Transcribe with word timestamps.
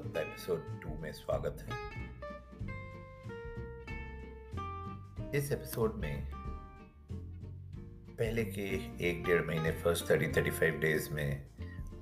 सप्ताह 0.00 0.22
episode 0.22 0.80
to 0.82 0.88
में 1.00 1.12
स्वागत 1.12 1.56
है। 1.60 1.76
इस 5.34 5.52
एपिसोड 5.52 5.94
में 5.94 6.28
पहले 8.18 8.44
के 8.44 8.64
एक 9.08 9.24
डेढ़ 9.24 9.46
महीने 9.46 9.72
first 9.72 10.10
thirty 10.10 10.28
thirty 10.28 10.50
five 10.50 10.80
days 10.80 11.10
में 11.10 11.46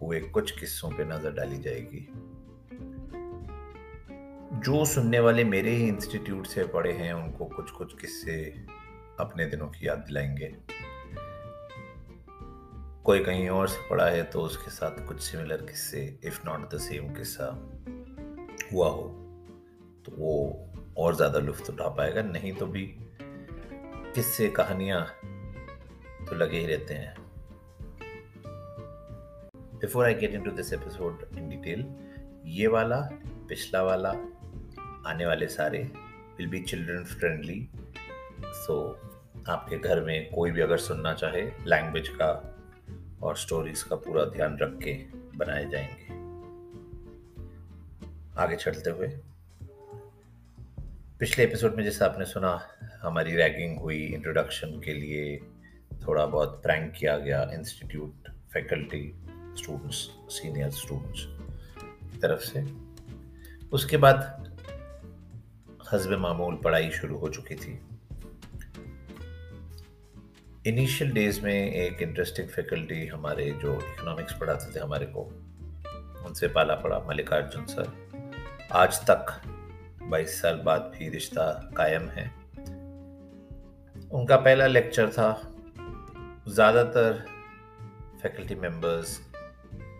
हुए 0.03 0.21
कुछ 0.21 0.61
किस्सों 0.61 0.91
पे 0.91 1.05
नज़र 1.05 1.33
डाली 1.33 1.59
जाएगी। 1.59 2.09
जो 4.61 4.85
सुनने 4.85 5.21
वाले 5.21 5.45
मेरे 5.45 5.71
ही 5.71 5.89
इंस्टीट्यूट 5.89 6.47
से 6.47 6.65
पढ़े 6.65 6.93
हैं, 6.93 7.13
उनको 7.13 7.45
कुछ 7.45 7.71
कुछ 7.71 8.01
किस्से 8.01 8.67
अपने 9.21 9.47
दिनों 9.47 9.69
की 9.69 9.89
याद 9.89 9.99
दिलाएँगे। 9.99 10.57
कोई 13.09 13.21
कहीं 13.25 13.49
और 13.49 13.69
से 13.69 13.81
पढ़ा 13.91 14.07
है 14.07 14.23
तो 14.23 14.41
उसके 14.41 14.71
साथ 14.71 15.07
कुछ 15.07 15.21
सिमिलर 15.21 15.57
किस्से 15.57 16.01
इफ़ 16.25 16.41
नॉट 16.47 16.75
द 16.75 16.79
सेम 16.79 17.15
किस्सा 17.15 17.47
हुआ 18.73 18.89
हो 18.89 19.03
तो 20.07 20.13
वो 20.17 20.33
और 20.99 21.15
ज़्यादा 21.17 21.39
लुफ्त 21.39 21.71
उठा 21.71 21.89
पाएगा। 21.89 22.23
नहीं 22.23 22.53
तो 22.53 22.67
भी 22.67 22.83
किस्से, 24.15 24.49
कहानियाँ 24.49 25.01
तो 26.29 26.37
लगे 26.37 26.59
ही 26.59 26.67
रहते 26.67 26.95
हैं। 26.95 27.15
Before 29.81 30.05
I 30.05 30.15
get 30.15 30.35
into 30.43 30.51
this 30.51 30.73
episode 30.73 31.25
in 31.39 31.49
detail 31.49 31.87
ये 32.51 32.67
वाला, 32.67 33.01
पिछला 33.49 33.83
वाला, 33.83 34.11
आने 35.07 35.27
वाले 35.27 35.47
सारे 35.47 35.83
will 36.39 36.49
be 36.49 36.61
children 36.61 37.05
friendly 37.05 37.69
so 38.45 38.79
आपके 39.49 39.79
घर 39.79 40.05
में 40.05 40.31
कोई 40.31 40.51
भी 40.51 40.61
अगर 40.61 40.79
सुनना 40.79 41.15
चाहे 41.15 41.43
लैंग्वेज 41.67 42.09
का 42.09 42.55
और 43.23 43.37
स्टोरीज 43.37 43.83
का 43.83 43.97
पूरा 43.97 44.25
ध्यान 44.25 44.59
रख 44.59 44.79
के 44.79 44.93
बनाए 45.39 45.71
जाएँगे। 45.71 46.19
आगे 48.41 48.57
चलते 48.57 48.91
हुए। 48.91 49.09
पिछले 51.19 51.45
एपिसोड 51.45 51.75
में 51.75 51.85
जैसा 51.85 52.07
आपने 52.07 52.25
सुना, 52.25 52.69
हमारी 53.03 53.37
रैगिंग 53.37 53.79
हुई 53.79 54.07
इंट्रोडक्शन 54.07 54.81
के 54.85 54.93
लिए 54.93 55.39
थोड़ा 56.07 56.27
बहुत 56.27 56.63
प्रैंक 56.63 56.95
किया 56.95 57.19
गया 57.19 57.51
institute 57.53 58.31
faculty 58.53 59.15
students 59.57 59.97
senior 60.29 60.71
students 60.71 61.27
की 62.13 62.19
तरफ़ 62.19 62.41
से। 62.41 62.67
उसके 63.73 63.97
बाद 63.97 64.49
हजब 65.93 66.13
मामूल 66.13 66.57
पढ़ाई 66.57 66.91
शुरू 66.91 67.19
हो 67.19 67.29
चुकी 67.29 67.55
थी। 67.55 67.88
इनिशियल 70.69 71.13
डेज़ 71.13 71.41
में 71.41 71.73
एक 71.73 72.03
इंटरेस्टिंग 72.03 72.49
फैकल्टी 72.49 73.07
हमारे 73.07 73.51
जो 73.51 73.75
इकोनॉमिक्स 73.75 74.33
पढ़ाते 74.33 74.75
थे 74.75 74.81
हमारे 74.81 75.07
को, 75.07 75.23
उनसे 76.27 76.49
पाला 76.49 76.75
पड़ा 76.75 76.99
मल्लिकार्जुन 76.99 77.65
सर। 77.67 77.93
आज 78.73 78.99
तक 79.11 79.41
22 80.03 80.43
साल 80.43 80.57
बाद 80.57 80.93
भी 80.99 81.09
रिश्ता 81.09 81.73
कायम 81.77 82.09
है। 82.09 82.27
उनका 84.13 84.37
पहला 84.37 84.67
लेक्चर 84.67 85.09
था, 85.09 85.53
ज़्यादातर 86.49 87.25
फैकल्टी 88.23 88.55
मेंबर्स 88.55 89.21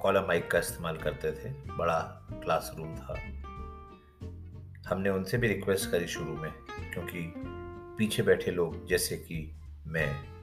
कॉलम 0.01 0.23
माइक 0.23 0.51
का 0.51 0.59
इस्तेमाल 0.59 0.97
करते 0.97 1.33
थे, 1.33 1.51
बड़ा 1.51 1.99
क्लासरूम 2.33 2.97
था। 2.97 3.21
हमने 4.89 5.11
उनसे 5.11 5.39
भी 5.39 5.49
रिक्वेस्ट 5.49 5.91
करी 5.91 6.07
शुरू 6.07 6.37
में, 6.37 6.53
क्योंकि 6.93 7.33
पीछे 7.99 8.23
बैठे 8.23 8.51
लोग, 8.51 8.87
जैसे 8.87 9.17
कि 9.17 9.57
मैं 9.87 10.38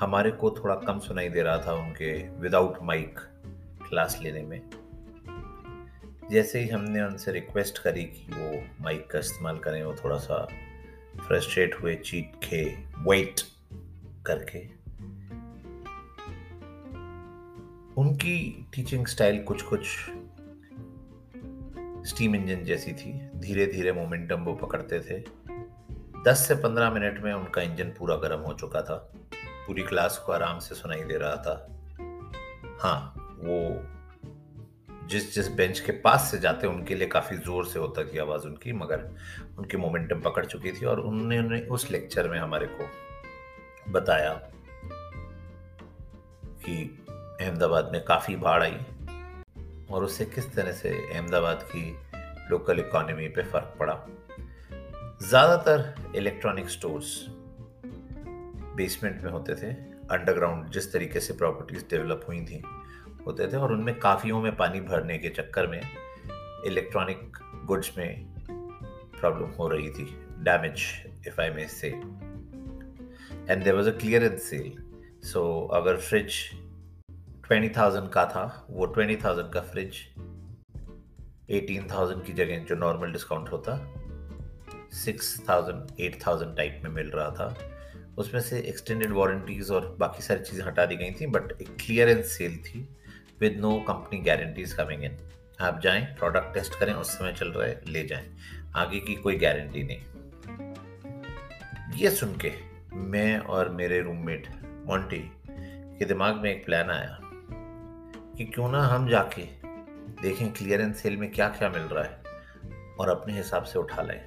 हमारे 0.00 0.30
को 0.30 0.50
थोड़ा 0.50 0.74
कम 0.74 0.98
सुनाई 0.98 1.28
दे 1.28 1.42
रहा 1.42 1.58
था 1.58 1.72
उनके 1.72 2.28
विदाउट 2.28 2.78
माइक 2.82 3.18
क्लास 3.88 4.18
लेने 4.22 4.42
में। 4.42 4.70
जैसे 6.30 6.60
ही 6.60 6.68
हमने 6.68 7.02
उनसे 7.02 7.32
रिक्वेस्ट 7.32 7.78
करी 7.78 8.04
कि 8.04 8.26
वो 8.32 8.64
माइक 8.84 9.10
का 9.10 9.18
इस्तेमाल 9.18 9.58
करें, 9.58 9.84
वो 9.84 9.94
थोड़ा 9.94 10.16
सा 10.16 10.48
फ्रस्ट्रेट 11.28 11.74
हुए 11.82 11.94
चीट 11.94 12.32
खे 12.42 12.64
वेट 12.98 13.40
करके। 14.26 14.84
उनकी 18.00 18.66
टीचिंग 18.74 19.06
स्टाइल 19.06 19.42
कुछ 19.42 19.62
कुछ 19.62 19.86
स्टीम 22.08 22.34
इंजन 22.34 22.64
जैसी 22.64 22.92
थी। 22.92 23.30
धीरे 23.36 23.66
धीरे 23.66 23.92
मोमेंटम 23.92 24.36
वो 24.36 24.54
पकड़ते 24.54 25.00
थे। 25.00 25.24
10 26.24 26.44
से 26.48 26.54
15 26.54 26.90
मिनट 26.90 27.20
में 27.20 27.32
उनका 27.32 27.62
इंजन 27.62 27.92
पूरा 27.98 28.16
गर्म 28.16 28.40
हो 28.40 28.52
चुका 28.52 28.82
था। 28.82 29.12
पूरी 29.66 29.82
क्लास 29.82 30.18
को 30.18 30.32
आराम 30.32 30.58
से 30.58 30.74
सुनाई 30.74 31.02
दे 31.02 31.18
रहा 31.18 31.36
था। 31.36 31.54
हाँ 32.80 33.14
वो 33.40 33.82
जिस 35.08 35.34
जिस 35.34 35.48
बेंच 35.52 35.80
के 35.80 35.92
पास 36.00 36.30
से 36.30 36.38
जाते 36.38 36.66
उनके 36.66 36.94
लिए 36.94 37.08
काफ़ी 37.08 37.36
ज़ोर 37.36 37.66
से 37.66 37.78
होता 37.78 38.04
थी 38.04 38.18
आवाज़ 38.18 38.46
उनकी, 38.46 38.72
मगर 38.72 39.08
उनकी 39.58 39.76
मोमेंटम 39.76 40.20
पकड़ 40.20 40.44
चुकी 40.46 40.72
थी 40.72 40.86
और 40.86 41.00
उन्होंने 41.00 41.60
उस 41.68 41.90
लेक्चर 41.90 42.28
में 42.28 42.38
हमारे 42.38 42.66
को 42.70 43.92
बताया 43.92 44.32
कि 46.64 46.76
अहमदाबाद 47.40 47.90
में 47.92 48.04
काफ़ी 48.04 48.36
बाढ़ 48.36 48.62
आई 48.62 48.78
और 49.90 50.04
उससे 50.04 50.24
किस 50.24 50.54
तरह 50.54 50.72
से 50.72 50.90
अहमदाबाद 51.14 51.62
की 51.72 51.90
लोकल 52.50 52.78
इकोनॉमी 52.78 53.28
पे 53.28 53.42
फ़र्क 53.42 53.76
पड़ा। 53.78 53.94
ज़्यादातर 55.22 55.94
इलेक्ट्रॉनिक 56.16 56.68
स्टोर्स 56.68 57.14
बेसमेंट 58.76 59.22
में 59.22 59.30
होते 59.30 59.54
थे 59.54 59.72
अंडरग्राउंड 60.10 60.70
जिस 60.70 60.92
तरीके 60.92 61.20
से 61.20 61.32
प्रॉपर्टीज़ 61.32 61.84
डेवलप 61.90 62.24
हुई 62.28 62.40
थी, 62.44 62.62
होते 63.26 63.46
थे 63.52 63.56
और 63.56 63.72
उनमें 63.72 63.98
काफियों 63.98 64.40
में 64.40 64.56
पानी 64.56 64.80
भरने 64.80 65.18
के 65.18 65.28
चक्कर 65.28 65.66
में 65.66 65.80
इलेक्ट्रॉनिक 66.66 67.38
गुड्स 67.66 67.92
में 67.98 68.34
प्रॉब्लम 69.20 69.50
हो 69.50 69.68
रही 69.68 69.90
थी 69.90 70.04
damage 70.44 70.82
if 71.26 71.40
I 71.40 71.50
may 71.50 71.66
say 71.68 71.88
and 73.50 73.64
there 73.64 73.74
was 73.74 73.88
a 73.88 73.98
clearance 73.98 74.42
sale 74.42 74.72
so 75.22 75.44
अगर 75.74 75.96
फ्रिज 75.96 76.34
ट्वेंटी 77.46 77.68
थाउज़ेंड 77.68 78.08
का 78.08 78.24
था, 78.26 78.66
वो 78.70 78.86
ट्वेंटी 78.86 79.16
थाउज़ेंड 79.16 79.52
का 79.52 79.60
फ्रिज 79.60 79.96
एटीन 81.50 81.88
थाउज़ेंड 81.90 82.24
की 82.24 82.32
जगह 82.32 82.64
जो 82.64 82.74
नॉर्मल 82.74 83.12
डिस्काउंट 83.12 83.48
होता 83.52 83.76
six 84.94 85.48
thousand 85.48 86.00
eight 86.00 86.18
thousand 86.26 86.56
type 86.56 86.80
में 86.84 86.90
मिल 86.90 87.10
रहा 87.10 87.30
था। 87.30 87.48
उसमें 88.18 88.40
से 88.40 88.58
एक्सटेंडेड 88.60 89.12
वारंटीज 89.12 89.70
और 89.70 89.96
बाकी 90.00 90.22
सारी 90.22 90.40
चीज़ें 90.40 90.64
हटा 90.64 90.86
दी 90.86 90.96
गई 90.96 91.10
थी 91.10 91.26
बट 91.26 91.52
एक 91.62 91.68
क्लियरेंस 91.68 92.26
सेल 92.26 92.56
थी 92.56 92.88
with 93.40 93.58
no 93.60 93.80
company 93.80 94.20
guarantees 94.20 94.72
coming 94.72 95.04
in 95.04 95.16
आप 95.60 95.80
जाएँ 95.80 96.04
प्रोडक्ट 96.04 96.54
टेस्ट 96.54 96.74
करें, 96.74 96.92
उस 96.92 97.10
समय 97.10 97.32
चल 97.32 97.48
रहा 97.48 97.66
है, 97.68 97.80
ले 97.88 98.04
जाएँ। 98.04 98.36
आगे 98.76 99.00
की 99.00 99.14
कोई 99.14 99.36
गारंटी 99.36 99.82
नहीं। 99.82 100.00
ये 101.96 102.10
सुन 102.10 102.36
के 102.36 102.52
मैं 102.94 103.38
और 103.38 103.68
मेरे 103.68 104.00
रूममेट 104.00 104.48
मोंटी 104.86 105.30
के 105.98 106.04
दिमाग 106.04 106.36
में 106.36 106.50
एक 106.50 106.64
प्लान 106.64 106.90
आया 106.90 107.18
कि 108.36 108.44
क्यों 108.44 108.70
ना 108.72 108.82
हम 108.82 109.08
जाके 109.08 109.42
देखें 110.22 110.52
क्लियरेंस 110.52 111.02
सेल 111.02 111.16
में 111.16 111.30
क्या 111.32 111.48
क्या 111.48 111.68
मिल 111.68 111.82
रहा 111.82 112.04
है 112.04 112.22
और 113.00 113.08
अपने 113.08 113.36
हिसाब 113.36 113.64
से 113.64 113.78
उठा 113.78 114.02
लें। 114.02 114.20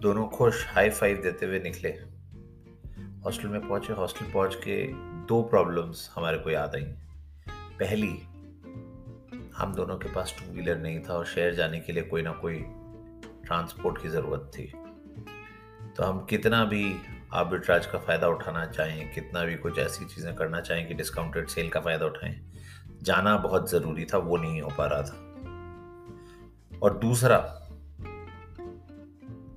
दोनों 0.00 0.28
खुश 0.28 0.66
हाई 0.68 0.90
फाइव 0.90 1.20
देते 1.22 1.46
हुए 1.46 1.60
निकले। 1.60 2.09
हॉस्टल 3.24 3.48
में 3.48 3.68
पहुँचे, 3.68 3.92
हॉस्टल 3.92 4.26
पहुँच 4.32 4.54
के 4.54 4.86
दो 5.26 5.42
प्रॉब्लम्स 5.42 6.10
हमारे 6.14 6.38
को 6.38 6.50
याद 6.50 6.74
आई। 6.74 6.82
पहली, 7.80 8.22
हम 9.56 9.74
दोनों 9.76 9.96
के 9.96 10.12
पास 10.12 10.34
टू 10.38 10.52
व्हीलर 10.52 10.78
नहीं 10.78 11.00
था 11.00 11.14
और 11.14 11.26
शहर 11.26 11.54
जाने 11.54 11.80
के 11.80 11.92
लिए 11.92 12.02
कोई 12.02 12.22
ना 12.22 12.32
कोई 12.32 12.54
ट्रांसपोर्ट 13.44 14.02
की 14.02 14.08
ज़रूरत 14.08 14.50
थी। 14.58 14.72
तो 15.96 16.02
हम 16.02 16.24
कितना 16.24 16.64
भी 16.64 16.96
आर्बिट्राज 17.32 17.86
का 17.86 17.98
फ़ायदा 17.98 18.28
उठाना 18.28 18.66
चाहें, 18.66 19.14
कितना 19.14 19.44
भी 19.44 19.54
कुछ 19.54 19.78
ऐसी 19.78 20.04
चीज़ें 20.04 20.34
करना 20.36 20.60
चाहें 20.60 20.88
कि 20.88 20.94
डिस्काउंटेड 20.94 21.48
सेल 21.48 21.68
का 21.68 21.80
फ़ायदा 21.80 22.06
उठाएँ, 22.06 22.40
जाना 23.02 23.36
बहुत 23.36 23.70
ज़रूरी 23.70 24.04
था, 24.04 24.18
वो 24.18 24.36
नहीं 24.36 24.60
हो 24.62 24.70
पा 24.78 24.86
रहा 24.86 25.02
था। 25.02 26.78
और 26.82 26.98
दूसरा, 26.98 27.38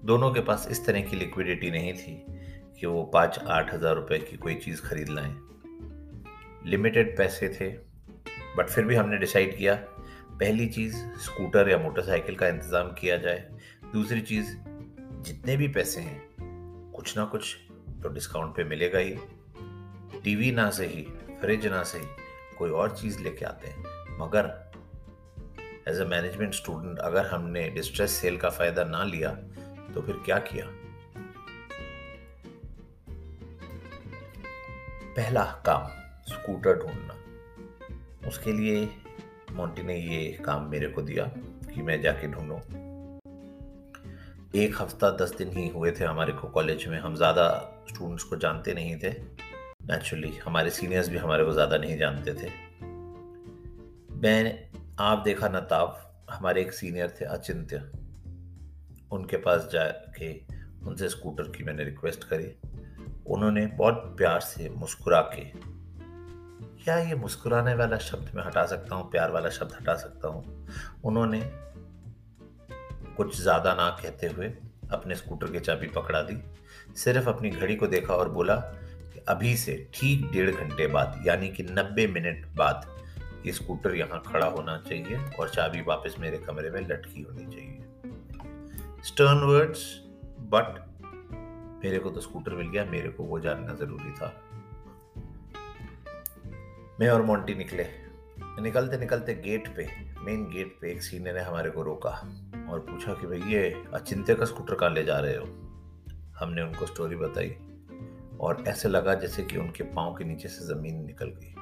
दोनों 0.05 0.31
के 0.31 0.39
पास 0.39 0.67
इस 0.71 0.85
तरह 0.85 1.01
की 1.01 1.15
लिक्विडिटी 1.15 1.71
नहीं 1.71 1.93
थी 1.93 2.25
कि 2.79 2.87
वो 2.87 3.03
पाँच 3.03 3.39
आठ 3.39 3.73
हज़ार 3.73 3.95
रुपये 3.95 4.19
की 4.19 4.37
कोई 4.37 4.55
चीज़ 4.55 4.81
खरीद 4.81 5.09
लाएँ। 5.09 5.35
लिमिटेड 6.65 7.15
पैसे 7.17 7.49
थे 7.49 7.69
बट 8.57 8.69
फिर 8.69 8.85
भी 8.85 8.95
हमने 8.95 9.17
डिसाइड 9.17 9.57
किया, 9.57 9.75
पहली 9.75 10.67
चीज़ 10.67 10.95
स्कूटर 11.21 11.69
या 11.69 11.77
मोटरसाइकिल 11.77 12.35
का 12.35 12.47
इंतज़ाम 12.47 12.91
किया 12.91 13.17
जाए। 13.17 13.47
दूसरी 13.93 14.21
चीज़, 14.21 14.55
जितने 15.21 15.55
भी 15.57 15.67
पैसे 15.67 16.01
हैं, 16.01 16.21
कुछ 16.95 17.17
ना 17.17 17.25
कुछ 17.25 17.55
तो 18.03 18.09
डिस्काउंट 18.09 18.55
पे 18.55 18.63
मिलेगा 18.63 18.99
ही। 18.99 19.15
टीवी 20.23 20.51
ना 20.51 20.69
सही 20.69 21.01
फ्रिज 21.41 21.67
ना 21.67 21.83
सही, 21.83 22.05
कोई 22.57 22.69
और 22.69 22.95
चीज़ 22.97 23.19
लेके 23.19 23.45
आते 23.45 23.67
हैं। 23.67 24.17
मगर 24.19 24.51
एज 25.87 25.99
अ 25.99 26.05
मैनेजमेंट 26.05 26.53
स्टूडेंट 26.53 26.99
अगर 26.99 27.25
हमने 27.25 27.67
डिस्ट्रेस 27.69 28.11
सेल 28.11 28.37
का 28.37 28.49
फ़ायदा 28.49 28.83
ना 28.83 29.03
लिया 29.03 29.29
तो 29.93 30.01
फिर 30.01 30.15
क्या 30.25 30.37
किया? 30.41 30.65
पहला 35.17 35.43
काम, 35.65 35.87
स्कूटर 36.27 36.75
ढूंढना। 36.75 37.15
उसके 38.27 38.53
लिए 38.53 38.89
मोंटी 39.51 39.83
ने 39.83 39.97
ये 39.97 40.31
काम 40.45 40.69
मेरे 40.69 40.87
को 40.87 41.01
दिया 41.01 41.25
कि 41.73 41.81
मैं 41.81 42.01
जाके 42.01 42.27
ढूंढूं। 42.27 42.59
एक 44.55 44.81
हफ़्ता 44.81 45.09
दस 45.11 45.35
दिन 45.37 45.49
ही 45.49 45.67
हुए 45.67 45.91
थे 45.91 46.05
हमारे 46.05 46.33
को 46.33 46.47
कॉलेज 46.47 46.87
में। 46.87 46.99
हम 46.99 47.15
ज़्यादा 47.15 47.47
स्टूडेंट्स 47.89 48.23
को 48.23 48.35
जानते 48.35 48.73
नहीं 48.73 48.97
थे। 48.97 49.09
नेचुरली 49.85 50.31
हमारे 50.37 50.69
सीनियर्स 50.69 51.09
भी 51.09 51.17
हमारे 51.17 51.45
को 51.45 51.53
ज़्यादा 51.53 51.77
नहीं 51.77 51.97
जानते 51.97 52.33
थे। 52.33 52.49
मैं 54.17 54.69
आप 54.99 55.17
देखा 55.19 55.47
नताब 55.47 56.19
हमारे 56.29 56.61
एक 56.61 56.73
सीनियर 56.73 57.15
थे 57.21 57.25
अचिंत्य। 57.25 57.77
उनके 59.11 59.37
पास 59.37 59.69
जाके 59.73 60.33
उनसे 60.85 61.09
स्कूटर 61.09 61.43
की 61.43 61.63
मैंने 61.63 61.83
रिक्वेस्ट 61.83 62.23
करी। 62.23 62.55
उन्होंने 63.27 63.65
बहुत 63.67 64.13
प्यार 64.17 64.39
से 64.39 64.69
मुस्कुरा 64.69 65.21
के, 65.21 65.43
क्या 66.83 66.97
ये 66.97 67.15
मुस्कुराने 67.15 67.73
वाला 67.73 67.97
शब्द 67.97 68.31
मैं 68.35 68.43
हटा 68.43 68.65
सकता 68.65 68.95
हूँ? 68.95 69.09
प्यार 69.11 69.31
वाला 69.31 69.49
शब्द 69.49 69.73
हटा 69.73 69.93
सकता 69.95 70.27
हूँ? 70.27 70.67
उन्होंने 71.03 71.41
कुछ 73.17 73.41
ज़्यादा 73.41 73.73
ना 73.73 73.89
कहते 74.01 74.27
हुए 74.27 74.47
अपने 74.91 75.15
स्कूटर 75.15 75.51
की 75.51 75.59
चाबी 75.59 75.87
पकड़ा 75.87 76.21
दी। 76.21 76.37
सिर्फ़ 76.95 77.29
अपनी 77.29 77.49
घड़ी 77.49 77.75
को 77.75 77.87
देखा 77.87 78.13
और 78.13 78.29
बोला 78.29 78.55
कि 78.55 79.19
अभी 79.27 79.55
से 79.57 79.89
ठीक 79.93 80.31
डेढ़ 80.31 80.51
घंटे 80.51 80.87
बाद, 80.87 81.23
यानी 81.27 81.49
कि 81.49 81.63
नब्बे 81.63 82.07
मिनट 82.07 82.45
बाद, 82.55 82.87
ये 83.45 83.51
स्कूटर 83.51 83.95
यहाँ 83.95 84.21
खड़ा 84.27 84.45
होना 84.45 84.77
चाहिए 84.89 85.17
और 85.39 85.49
चाबी 85.49 85.81
वापस 85.81 86.15
मेरे 86.19 86.37
कमरे 86.37 86.69
में 86.69 86.81
लटकी 86.81 87.21
होनी 87.21 87.45
चाहिए। 87.45 89.01
स्टर्न 89.03 89.43
वर्ड्स, 89.43 89.85
बट 90.39 90.92
मेरे 91.83 91.99
को 91.99 92.09
तो 92.09 92.21
स्कूटर 92.21 92.53
मिल 92.53 92.69
गया, 92.69 92.85
मेरे 92.85 93.09
को 93.09 93.23
वो 93.23 93.39
जानना 93.39 93.73
ज़रूरी 93.73 94.11
था। 94.11 94.41
मैं 96.99 97.09
और 97.09 97.21
मोंटी 97.21 97.55
निकले। 97.55 97.87
निकलते 98.61 98.97
निकलते 98.97 99.35
गेट 99.35 99.75
पे 99.75 99.89
मेन 100.19 100.49
गेट 100.49 100.77
पे 100.81 100.91
एक 100.91 101.03
सीनियर 101.03 101.35
ने 101.35 101.41
हमारे 101.41 101.69
को 101.69 101.83
रोका 101.83 102.11
और 102.69 102.79
पूछा 102.79 103.13
कि 103.13 103.27
भाई, 103.27 103.41
ये 103.41 103.83
अचिंत्य 103.93 104.35
का 104.35 104.45
स्कूटर 104.45 104.75
कहाँ 104.75 104.91
ले 104.91 105.03
जा 105.03 105.19
रहे 105.19 105.35
हो? 105.35 105.45
हमने 106.39 106.61
उनको 106.61 106.85
स्टोरी 106.85 107.15
बताई 107.15 107.49
और 108.39 108.63
ऐसे 108.67 108.89
लगा 108.89 109.13
जैसे 109.13 109.43
कि 109.43 109.57
उनके 109.57 109.83
पाँव 109.83 110.13
के 110.13 110.23
नीचे 110.23 110.47
से 110.47 110.75
ज़मीन 110.75 111.05
निकल 111.05 111.25
गई। 111.25 111.55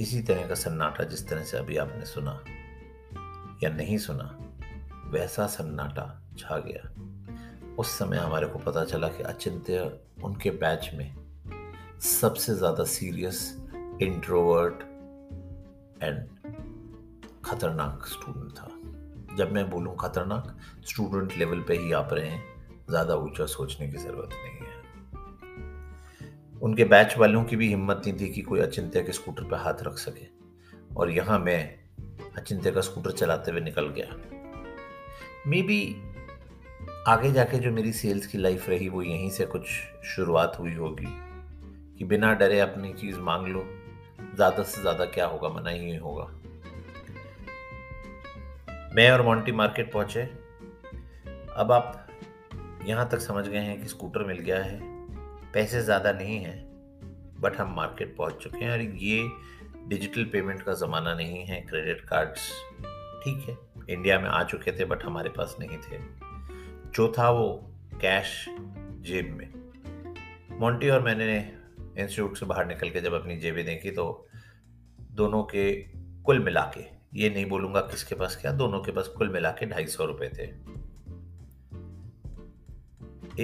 इसी 0.00 0.22
तरह 0.22 0.46
का 0.46 0.54
सन्नाटा 0.54 1.04
जिस 1.04 1.28
तरह 1.28 1.42
से 1.42 1.58
अभी 1.58 1.76
आपने 1.76 2.04
सुना 2.04 2.44
या 3.62 3.70
नहीं 3.70 3.98
सुना 3.98 4.43
वैसा 5.14 5.46
सन्नाटा 5.46 6.06
छा 6.38 6.58
गया। 6.58 7.74
उस 7.78 7.98
समय 7.98 8.16
हमारे 8.16 8.46
को 8.46 8.58
पता 8.58 8.84
चला 8.84 9.08
कि 9.08 9.22
अचिंत्य 9.22 10.00
उनके 10.24 10.50
बैच 10.50 10.90
में 10.94 11.14
सबसे 12.00 12.54
ज़्यादा 12.54 12.84
सीरियस 12.84 13.38
इंट्रोवर्ट 14.02 14.82
एंड 16.02 16.26
खतरनाक 17.44 18.06
स्टूडेंट 18.06 18.52
था। 18.52 18.68
जब 19.36 19.52
मैं 19.52 19.70
बोलूँ 19.70 19.96
खतरनाक 19.96 20.56
स्टूडेंट 20.86 21.38
लेवल 21.38 21.60
पे 21.60 21.76
ही 21.76 21.92
आप 21.92 22.12
रहे 22.12 22.28
हैं, 22.28 22.42
ज़्यादा 22.90 23.14
ऊँचा 23.14 23.46
सोचने 23.46 23.88
की 23.88 23.96
ज़रूरत 23.96 24.30
नहीं 24.34 24.66
है। 24.66 24.82
उनके 26.62 26.84
बैच 26.84 27.18
वालों 27.18 27.44
की 27.44 27.56
भी 27.56 27.68
हिम्मत 27.68 28.02
नहीं 28.06 28.18
थी 28.20 28.28
कि 28.28 28.42
कोई 28.42 28.60
अचिंत्य 28.60 29.02
के 29.02 29.12
स्कूटर 29.12 29.44
पर 29.44 29.56
हाथ 29.56 29.82
रख 29.82 29.98
सके। 29.98 30.26
और 30.96 31.10
यहाँ 31.10 31.38
मैं 31.38 31.78
अचिंत्य 32.36 32.70
का 32.70 32.80
स्कूटर 32.80 33.10
चलाते 33.10 33.50
हुए 33.50 33.60
निकल 33.60 33.88
गया। 33.88 34.33
मे 35.46 35.60
बी 35.62 35.78
आगे 37.08 37.30
जाके 37.32 37.58
जो 37.58 37.70
मेरी 37.70 37.92
सेल्स 37.92 38.26
की 38.26 38.38
लाइफ 38.38 38.68
रही, 38.68 38.88
वो 38.88 39.02
यहीं 39.02 39.30
से 39.30 39.44
कुछ 39.46 39.66
शुरुआत 40.06 40.56
हुई 40.58 40.74
होगी 40.74 41.06
कि 41.98 42.04
बिना 42.04 42.32
डरे 42.34 42.60
अपनी 42.60 42.92
चीज़ 42.92 43.18
मांग 43.18 43.46
लो। 43.46 43.64
ज़्यादा 44.34 44.62
से 44.62 44.80
ज़्यादा 44.80 45.04
क्या 45.06 45.26
होगा, 45.26 45.48
मना 45.48 45.70
ही 45.70 45.96
होगा। 45.96 46.24
मैं 48.94 49.10
और 49.10 49.22
मॉन्टी 49.22 49.52
मार्केट 49.52 49.92
पहुँचे। 49.92 50.22
अब 51.56 51.72
आप 51.72 52.06
यहाँ 52.86 53.08
तक 53.08 53.20
समझ 53.20 53.46
गए 53.48 53.58
हैं 53.58 53.80
कि 53.82 53.88
स्कूटर 53.88 54.24
मिल 54.24 54.38
गया 54.38 54.62
है। 54.62 54.78
पैसे 55.52 55.82
ज़्यादा 55.82 56.12
नहीं 56.12 56.38
हैं 56.38 56.56
बट 57.40 57.56
हम 57.56 57.74
मार्केट 57.76 58.16
पहुँच 58.16 58.42
चुके 58.42 58.64
हैं 58.64 58.72
और 58.72 58.80
ये 58.80 59.22
डिजिटल 59.88 60.24
पेमेंट 60.24 60.62
का 60.62 60.72
ज़माना 60.76 61.14
नहीं 61.14 61.44
है। 61.46 61.60
क्रेडिट 61.60 62.00
कार्ड्स 62.00 62.50
ठीक 63.24 63.48
है। 63.48 63.56
इंडिया 63.90 64.18
में 64.20 64.28
आ 64.28 64.42
चुके 64.44 64.72
थे 64.72 64.84
बट 64.84 65.02
हमारे 65.02 65.30
पास 65.30 65.56
नहीं 65.60 65.78
थे। 65.78 65.98
जो 66.90 67.12
था 67.18 67.30
वो 67.30 67.70
कैश 67.94 68.46
जेब 69.00 69.34
में। 69.34 69.52
मोंटी 70.60 70.88
और 70.88 71.02
मैंने 71.02 71.38
इंस्टीट्यूट 71.98 72.36
से 72.36 72.46
बाहर 72.46 72.66
निकल 72.66 72.90
के 72.90 73.00
जब 73.00 73.12
अपनी 73.12 73.36
जेबें 73.36 73.64
देखी 73.64 73.90
तो 73.90 74.28
दोनों 75.00 75.42
के 75.42 75.72
कुल 76.22 76.38
मिला 76.38 76.72
के, 76.78 76.84
ये 77.20 77.30
नहीं 77.30 77.46
बोलूँगा 77.46 77.80
किसके 77.80 78.14
पास 78.14 78.36
क्या, 78.36 78.52
दोनों 78.52 78.80
के 78.80 78.92
पास 78.92 79.08
कुल 79.08 79.28
मिला 79.28 79.50
के 79.50 79.66
ढाई 79.66 79.86
सौ 79.86 80.04
रुपए 80.04 80.28
थे। 80.28 80.74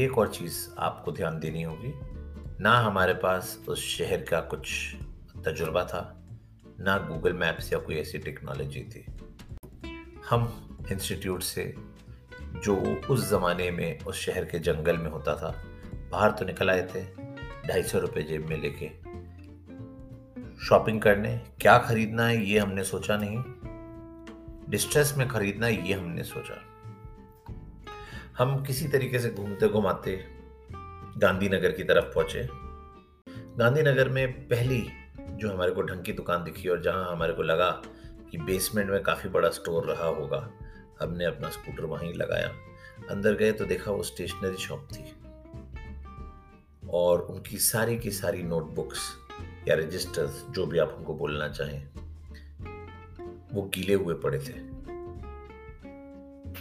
एक 0.05 0.19
और 0.19 0.29
चीज़ 0.29 0.69
आपको 0.79 1.13
ध्यान 1.13 1.39
देनी 1.39 1.63
होगी, 1.63 1.93
ना 2.63 2.79
हमारे 2.79 3.15
पास 3.15 3.65
उस 3.69 3.85
शहर 3.85 4.21
का 4.21 4.41
कुछ 4.41 4.95
तजुर्बा 5.45 5.85
था, 5.85 6.27
ना 6.81 6.99
गूगल 6.99 7.33
मैप्स 7.33 7.73
या 7.73 7.79
कोई 7.79 7.95
ऐसी 7.95 8.19
टेक्नोलॉजी 8.19 8.81
थी। 8.81 9.10
हम 10.31 10.79
इंस्टीट्यूट 10.93 11.43
से, 11.43 11.75
जो 12.43 12.77
उस 13.11 13.31
ज़माने 13.31 13.71
में 13.71 14.01
उस 14.01 14.21
शहर 14.21 14.45
के 14.45 14.59
जंगल 14.59 14.99
में 14.99 15.11
होता 15.11 15.37
था, 15.37 15.65
बाहर 16.11 16.31
तो 16.31 16.45
निकल 16.45 16.71
आए 16.71 16.89
थे, 16.95 17.03
ढाई 17.69 17.83
सौ 17.83 17.99
रुपये 17.99 18.23
जेब 18.23 18.47
में 18.47 18.61
लेके। 18.61 18.89
शॉपिंग 20.65 21.01
करने, 21.01 21.41
क्या 21.61 21.79
खरीदना 21.79 22.27
है, 22.27 22.45
ये 22.45 22.59
हमने 22.59 22.85
सोचा 22.85 23.17
नहीं। 23.21 23.39
डिस्ट्रेस 24.71 25.15
में 25.17 25.29
खरीदना 25.29 25.67
है 25.67 25.89
ये 25.89 25.95
हमने 25.95 26.23
सोचा। 26.23 26.63
हम 28.39 28.65
किसी 28.65 28.89
तरीके 28.89 29.19
से 29.19 29.31
घूमते 29.31 29.69
घुमाते 29.69 30.25
गांधीनगर 31.19 31.73
की 31.73 31.85
तरफ़ 31.85 32.05
पहुँचे। 32.05 32.49
गांधीनगर 33.59 34.09
में 34.09 34.49
पहली 34.49 34.89
जो 35.21 35.53
हमारे 35.53 35.71
को 35.71 35.83
ढंग 35.83 36.05
की 36.05 36.13
दुकान 36.13 36.45
दिखी 36.45 36.69
और 36.69 36.83
जहाँ 36.83 37.13
हमारे 37.13 37.33
को 37.33 37.43
लगा 37.43 37.83
कि 38.31 38.39
बेसमेंट 38.39 38.91
में 38.91 39.03
काफ़ी 39.03 39.29
बड़ा 39.29 39.51
स्टोर 39.51 39.85
रहा 39.85 40.07
होगा। 40.07 40.51
हमने 41.03 41.25
अपना 41.25 41.49
स्कूटर 41.49 41.85
वहीं 41.85 42.15
लगाया। 42.15 42.53
अंदर 43.11 43.35
गए 43.35 43.53
तो 43.53 43.65
देखा 43.65 43.91
वो 43.91 44.03
स्टेशनरी 44.03 44.57
शॉप 44.57 44.89
थी। 44.93 45.15
और 46.91 47.21
उनकी 47.21 47.59
सारी 47.59 47.99
की 47.99 48.11
सारी 48.11 48.43
नोटबुक्स 48.43 49.17
या 49.69 49.75
रजिस्टर्स 49.75 50.47
जो 50.51 50.67
भी 50.67 50.79
आप 50.79 50.95
उनको 50.99 51.15
बोलना 51.15 51.49
चाहें, 51.49 51.87
वो 53.53 53.63
गीले 53.63 53.95
हुए 53.95 54.15
पड़े 54.15 54.39
थे। 54.39 54.71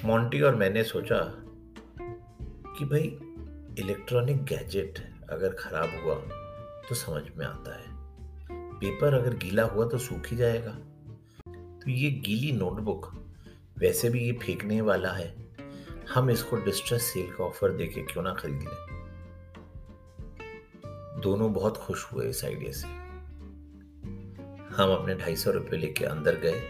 मोंटी 0.07 0.41
और 0.41 0.55
मैंने 0.55 0.83
सोचा 0.83 1.33
कि 2.77 2.85
भाई 2.85 3.19
इलेक्ट्रॉनिक 3.83 4.43
गैजेट 4.43 5.15
अगर 5.29 5.49
खराब 5.49 5.89
हुआ 6.03 6.15
तो 6.89 6.95
समझ 6.95 7.23
में 7.37 7.45
आता 7.45 7.77
है। 7.77 7.85
पेपर 8.51 9.13
अगर 9.13 9.33
गीला 9.33 9.63
हुआ 9.63 9.87
तो 9.87 9.97
सूख 9.97 10.27
ही 10.27 10.37
जाएगा। 10.37 10.77
तो 11.83 11.91
ये 11.91 12.11
गीली 12.11 12.51
नोटबुक 12.51 13.11
वैसे 13.77 14.09
भी 14.09 14.25
ये 14.25 14.31
फेंकने 14.31 14.81
वाला 14.81 15.11
है। 15.11 15.33
हम 16.13 16.29
इसको 16.29 16.55
डिस्ट्रेस 16.55 17.03
सेल 17.03 17.31
का 17.31 17.43
ऑफ़र 17.43 17.71
देके 17.71 18.01
क्यों 18.01 18.23
ना 18.23 18.33
खरीद 18.33 18.59
लें? 18.59 18.99
दोनों 21.21 21.53
बहुत 21.53 21.77
खुश 21.77 22.05
हुए 22.13 22.29
इस 22.29 22.45
आइडिया 22.45 22.71
से। 22.71 22.87
हम 24.75 24.91
अपने 24.91 25.15
ढाई 25.15 25.35
सौ 25.35 25.51
रुपये 25.51 25.79
लेके 25.79 26.05
अंदर 26.05 26.35
गए। 26.35 26.61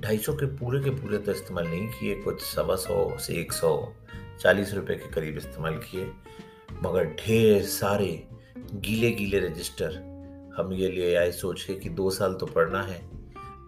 ढाई 0.00 0.18
सौ 0.18 0.32
के 0.32 0.46
पूरे 0.46 0.80
के 0.80 0.90
पूरे 0.90 1.18
तो 1.18 1.32
इस्तेमाल 1.32 1.68
नहीं 1.68 1.88
किए, 1.88 2.14
कुछ 2.14 2.40
सवा 2.40 2.76
सौ 2.76 3.18
से 3.18 3.34
एक 3.34 3.52
सौ, 3.52 3.92
चालीस 4.40 4.74
रुपए 4.74 4.94
के 4.94 5.10
करीब 5.10 5.36
इस्तेमाल 5.36 5.78
किए। 5.78 6.12
मगर 6.82 7.04
ढेर 7.04 7.62
सारे 7.62 8.28
गीले 8.58 9.10
गीले 9.10 9.38
रजिस्टर 9.38 9.94
हम 10.56 10.72
ये 10.72 10.90
ले 10.90 11.14
आए, 11.14 11.30
सोच 11.32 11.62
के 11.62 11.74
कि 11.74 11.88
दो 11.88 12.10
साल 12.10 12.34
तो 12.34 12.46
पढ़ना 12.46 12.82
है। 12.82 13.17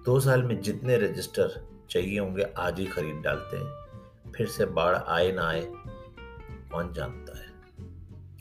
दो 0.05 0.21
साल 0.21 0.43
में 0.43 0.61
जितने 0.61 0.97
रजिस्टर 0.99 1.69
चाहिए 1.91 2.19
होंगे, 2.19 2.43
आज 2.43 2.79
ही 2.79 2.87
खरीद 2.87 3.17
डालते 3.17 3.57
हैं। 3.57 4.33
फिर 4.33 4.47
से 4.47 4.67
बाढ़ 4.67 4.97
आए 4.97 5.33
ना 5.33 5.43
आए, 5.43 5.73
कौन 6.71 6.93
जानता 6.93 7.39
है? 7.39 7.49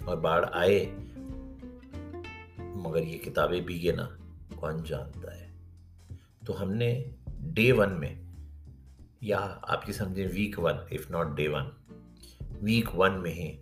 और 0.07 0.19
बाढ़ 0.19 0.45
आए, 0.45 0.85
मगर 2.75 3.03
ये 3.03 3.17
किताबें 3.17 3.65
भीगे 3.65 3.91
ना, 3.91 4.17
कौन 4.59 4.83
जानता 4.83 5.35
है? 5.35 5.53
तो 6.47 6.53
हमने 6.53 7.15
डे 7.29 7.71
वन 7.71 7.89
में, 7.89 8.35
या 9.23 9.37
आपकी 9.37 9.93
समझे 9.93 10.25
week 10.25 10.59
one 10.59 10.87
if 10.93 11.11
not 11.11 11.35
day 11.35 11.47
one 11.47 11.71
week 12.61 12.89
one 12.95 13.11
में 13.11 13.33
ही 13.33 13.59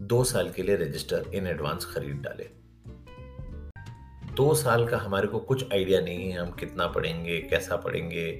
दो 0.00 0.24
साल 0.24 0.50
के 0.50 0.62
लिए 0.62 0.76
रजिस्टर 0.76 1.30
इन 1.34 1.46
एडवांस 1.46 1.84
खरीद 1.84 2.16
डाले। 2.16 2.63
दो 4.36 4.54
साल 4.54 4.86
का 4.88 4.98
हमारे 4.98 5.26
को 5.26 5.38
कुछ 5.40 5.72
आइडिया 5.72 6.00
नहीं 6.00 6.30
है 6.30 6.38
हम 6.38 6.50
कितना 6.50 6.86
पढ़ेंगे, 6.86 7.38
कैसा 7.40 7.76
पढ़ेंगे, 7.76 8.30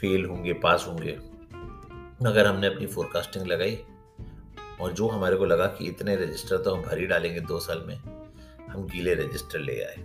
फेल 0.00 0.24
होंगे, 0.24 0.52
पास 0.54 0.84
होंगे। 0.88 1.12
अगर 2.26 2.46
हमने 2.46 2.66
अपनी 2.66 2.86
फोरकास्टिंग 2.86 3.46
लगाई 3.46 3.78
और 4.80 4.92
जो 4.92 5.08
हमारे 5.08 5.36
को 5.36 5.44
लगा 5.44 5.66
कि 5.68 5.86
इतने 5.86 6.16
रजिस्टर 6.16 6.56
तो 6.56 6.74
हम 6.74 6.82
भर 6.82 6.98
ही 6.98 7.06
डालेंगे 7.06 7.40
दो 7.42 7.58
साल 7.60 7.82
में, 7.86 7.96
हम 8.68 8.86
गीले 8.86 9.14
रजिस्टर 9.14 9.58
ले 9.60 9.80
आए। 9.82 10.04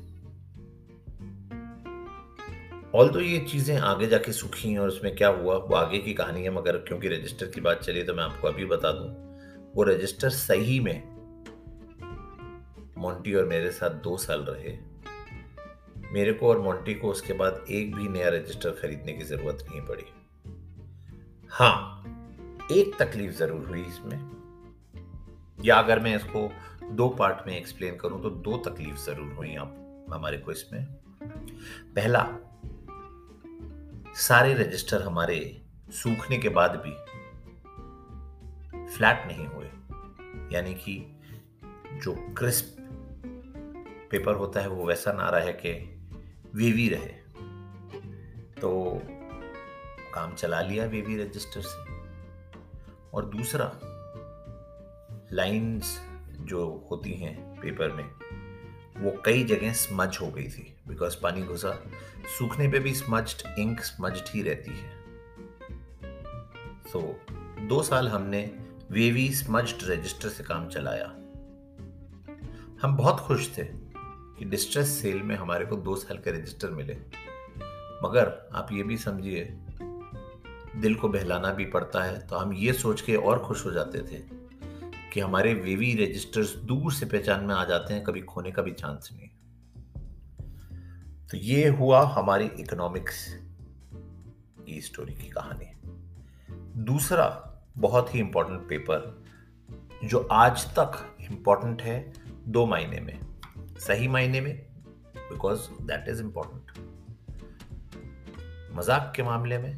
ऑल 2.96 3.10
तो 3.10 3.22
ये 3.22 3.40
चीज़ें 3.42 3.78
आगे 3.78 4.08
जाके 4.08 4.32
सूखी 4.32 4.72
हैं 4.72 4.80
और 4.80 4.88
उसमें 4.88 5.16
क्या 5.16 5.28
हुआ, 5.30 5.56
वो 5.56 5.76
आगे 5.76 6.00
की 6.00 6.14
कहानी 6.14 6.44
है, 6.44 6.50
मगर 6.50 6.78
क्योंकि 6.80 7.08
रजिस्टर 7.08 7.46
की 7.46 7.62
बात 7.62 7.82
चली 7.84 8.04
तो 8.04 8.14
मैं 8.14 8.24
आपको 8.24 8.48
अभी 8.48 8.66
बता 8.66 8.92
दूँ, 8.92 9.10
वो 9.76 9.84
रजिस्टर 9.84 10.30
सही 10.30 10.80
में 10.80 11.04
मोंटी 12.98 13.34
और 13.34 13.46
मेरे 13.46 13.72
साथ 13.72 13.90
दो 14.04 14.18
साल 14.18 14.42
रहे। 14.42 14.78
मेरे 16.14 16.34
को 16.34 16.48
और 16.50 16.60
मोंटी 16.60 16.94
को 16.94 17.10
उसके 17.10 17.34
बाद 17.34 17.66
एक 17.70 17.96
भी 17.96 18.08
नया 18.08 18.30
रजिस्टर 18.30 18.72
खरीदने 18.72 19.14
की 19.14 19.24
ज़रूरत 19.24 19.66
नहीं 19.70 19.82
पड़ी। 19.82 20.06
हाँ 21.50 22.04
एक 22.72 22.96
तकलीफ़ 23.00 23.34
ज़रूर 23.34 23.68
हुई 23.68 23.82
इसमें। 23.82 24.18
या 25.66 25.76
अगर 25.76 26.00
मैं 26.00 26.16
इसको 26.16 26.50
दो 26.92 27.10
पार्ट 27.10 27.48
में 27.48 27.58
एक्सप्लेन 27.58 27.96
करूँ 27.96 28.22
तो 28.24 28.30
दो 28.30 28.58
तकलीफ़ 28.58 28.98
ज़रूर 28.98 29.34
हुई 29.34 29.56
आप, 29.56 29.76
हमारे 30.14 30.38
को 30.38 30.52
इसमें। 30.52 30.86
पहला, 31.96 32.24
सारे 34.18 34.54
रजिस्टर 34.54 35.02
हमारे 35.02 35.62
सूखने 35.94 36.38
के 36.38 36.50
बाद 36.50 36.76
भी 36.86 36.92
फ्लैट 38.88 39.28
नहीं 39.28 39.48
हुए। 39.48 39.68
यानी 40.56 40.74
कि 40.74 40.96
जो 42.04 42.14
क्रिस्प 42.38 42.76
पेपर 44.12 44.36
होता 44.36 44.62
है, 44.62 44.68
वो 44.68 44.86
वैसा 44.86 45.12
ना 45.12 45.30
रहे 45.30 45.54
कि 45.54 45.99
वीवी 46.56 46.90
रहे। 46.90 47.20
तो 48.62 49.02
काम 50.14 50.34
चला 50.34 50.62
लिया 50.62 50.86
वीवी 50.86 51.24
रजिस्टर 51.24 51.62
से। 51.62 52.00
और 53.14 53.26
दूसरा 53.26 53.80
लाइंस 55.34 56.06
जो 56.30 56.88
होती 56.92 57.14
हैं 57.14 57.60
पेपर 57.60 57.92
में, 57.92 58.10
वो 58.98 59.22
कई 59.26 59.44
जगह 59.44 59.74
स्मज 59.74 60.18
हो 60.22 60.28
गई 60.28 60.50
थी। 60.50 60.78
बिकॉज़ 60.88 61.22
पानी 61.24 61.42
घुसा, 61.44 61.84
सूखने 62.40 62.68
पे 62.68 62.80
भी 62.80 62.96
स्मज्ड 62.96 63.60
इंक 63.60 63.80
स्मज्ड 63.80 64.24
ही 64.30 64.42
रहती 64.42 64.72
है। 64.72 65.00
तो 66.94 67.20
दो 67.62 67.84
साल 67.84 68.08
हमने 68.08 68.66
वेवी 68.92 69.34
स्मज्ड 69.34 69.90
रजिस्टर 69.90 70.30
से 70.30 70.44
काम 70.44 70.68
चलाया। 70.68 71.06
हम 72.82 72.98
बहुत 72.98 73.20
खुश 73.20 73.58
थे। 73.58 73.89
कि 74.40 74.46
डिस्ट्रेस 74.46 74.88
सेल 75.02 75.22
में 75.22 75.36
हमारे 75.36 75.66
को 75.66 75.76
दो 75.76 75.96
साल 75.96 76.18
के 76.18 76.32
रजिस्टर 76.32 76.70
मिले। 76.72 76.94
मगर 78.04 78.50
आप 78.54 78.72
ये 78.72 78.84
भी 78.84 78.98
समझिए, 78.98 79.44
दिल 80.76 80.96
को 80.96 81.10
बहलाना 81.10 81.52
भी 81.54 81.66
पड़ता 81.66 82.04
है 82.04 82.28
तो 82.28 82.36
हम 82.36 82.54
ये 82.54 82.74
सोच 82.74 83.02
के 83.02 83.16
और 83.16 83.40
खुश 83.40 83.66
हो 83.66 83.72
जाते 83.72 84.02
थे 84.02 84.22
कि 85.14 85.20
हमारे 85.20 85.54
वेवी 85.54 85.94
रजिस्टर्स 85.96 86.56
दूर 86.56 86.94
से 86.94 87.06
पहचान 87.06 87.46
में 87.46 87.54
आ 87.56 87.64
जाते 87.66 87.94
हैं, 87.94 88.04
कभी 88.04 88.22
खोने 88.22 88.52
का 88.52 88.62
भी 88.62 88.72
चांस 88.72 89.10
नहीं 89.14 89.30
तो 91.28 91.38
ये 91.38 91.68
हुआ 91.70 92.02
हमारी 92.08 92.46
इकोनॉमिक्स 92.60 93.26
की 94.66 94.82
स्टोरी 94.82 95.14
की 95.14 95.30
कहानी। 95.30 95.72
दूसरा 96.84 97.28
बहुत 97.78 98.16
ही 98.16 98.20
इंपॉर्टेंट 98.20 98.62
पेपर 98.62 99.24
जो 100.04 100.28
आज 100.32 100.66
तक 100.80 101.18
इंपॉर्टेंट 101.22 101.82
है 101.82 102.14
दो 102.48 102.66
महीने 102.66 103.00
में। 103.00 103.29
सही 103.80 104.08
मायने 104.08 104.42
में 104.42 104.54
बिकॉज़ 105.16 105.60
दैट 105.82 106.10
इज़ 106.10 106.22
इंपॉर्टेंट 106.22 106.72
मज़ाक 108.72 109.14
के 109.16 109.24
मामले 109.24 109.58
में, 109.58 109.74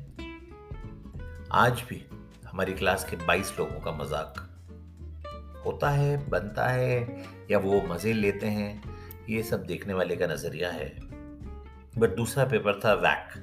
आज 1.52 1.84
भी 1.90 2.06
हमारी 2.46 2.74
क्लास 2.74 3.04
के 3.10 3.18
22 3.18 3.60
लोगों 3.60 3.80
का 3.80 3.92
मज़ाक 3.92 4.48
होता 5.66 5.90
है, 5.90 6.30
बनता 6.30 6.68
है, 6.68 7.26
या 7.52 7.58
वो 7.58 7.82
मज़े 7.82 8.14
लेते 8.14 8.48
हैं, 8.48 8.82
ये 9.30 9.44
सब 9.44 9.64
देखने 9.64 9.94
वाले 9.94 10.16
का 10.16 10.28
नज़रिया 10.28 10.72
है। 10.72 10.90
बट 11.98 12.16
दूसरा 12.16 12.46
पेपर 12.46 12.80
था 12.86 12.94
back 12.94 13.34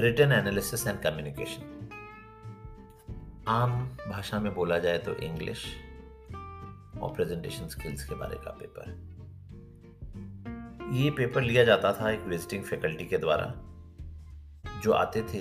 return 0.00 0.32
analysis 0.32 0.86
and 0.86 1.00
communication 1.00 1.72
आम 3.48 3.72
भाषा 4.08 4.40
में 4.40 4.54
बोला 4.54 4.78
जाए 4.78 4.98
तो 4.98 5.14
इंग्लिश 5.14 5.64
और 7.02 7.14
प्रेजेंटेशन 7.14 7.68
स्किल्स 7.68 8.04
के 8.04 8.14
बारे 8.14 8.36
का 8.36 8.50
पेपर 8.50 9.15
ये 10.86 11.10
पेपर 11.10 11.42
लिया 11.42 11.64
जाता 11.64 11.92
था 11.92 12.10
एक 12.10 12.20
विजिटिंग 12.20 12.64
फैकल्टी 12.64 13.04
के 13.04 13.18
द्वारा, 13.18 13.46
जो 14.82 14.92
आते 14.92 15.22
थे 15.22 15.40